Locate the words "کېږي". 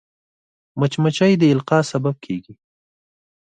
2.25-2.53